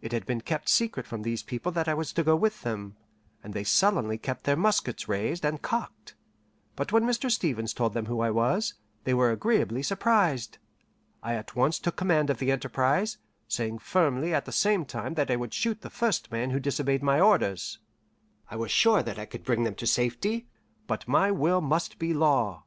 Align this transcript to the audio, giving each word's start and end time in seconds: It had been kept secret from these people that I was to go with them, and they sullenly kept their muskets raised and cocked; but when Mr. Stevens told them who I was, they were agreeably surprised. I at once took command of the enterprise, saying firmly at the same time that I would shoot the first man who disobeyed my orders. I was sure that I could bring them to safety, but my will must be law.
It 0.00 0.12
had 0.12 0.24
been 0.24 0.40
kept 0.40 0.70
secret 0.70 1.06
from 1.06 1.20
these 1.20 1.42
people 1.42 1.70
that 1.72 1.86
I 1.86 1.92
was 1.92 2.14
to 2.14 2.22
go 2.24 2.34
with 2.34 2.62
them, 2.62 2.96
and 3.44 3.52
they 3.52 3.62
sullenly 3.62 4.16
kept 4.16 4.44
their 4.44 4.56
muskets 4.56 5.06
raised 5.06 5.44
and 5.44 5.60
cocked; 5.60 6.14
but 6.76 6.92
when 6.92 7.04
Mr. 7.04 7.30
Stevens 7.30 7.74
told 7.74 7.92
them 7.92 8.06
who 8.06 8.20
I 8.22 8.30
was, 8.30 8.72
they 9.04 9.12
were 9.12 9.30
agreeably 9.30 9.82
surprised. 9.82 10.56
I 11.22 11.34
at 11.34 11.56
once 11.56 11.78
took 11.78 11.96
command 11.96 12.30
of 12.30 12.38
the 12.38 12.50
enterprise, 12.50 13.18
saying 13.48 13.80
firmly 13.80 14.32
at 14.32 14.46
the 14.46 14.50
same 14.50 14.86
time 14.86 15.12
that 15.16 15.30
I 15.30 15.36
would 15.36 15.52
shoot 15.52 15.82
the 15.82 15.90
first 15.90 16.32
man 16.32 16.52
who 16.52 16.58
disobeyed 16.58 17.02
my 17.02 17.20
orders. 17.20 17.80
I 18.50 18.56
was 18.56 18.70
sure 18.70 19.02
that 19.02 19.18
I 19.18 19.26
could 19.26 19.44
bring 19.44 19.64
them 19.64 19.74
to 19.74 19.86
safety, 19.86 20.46
but 20.86 21.06
my 21.06 21.30
will 21.30 21.60
must 21.60 21.98
be 21.98 22.14
law. 22.14 22.64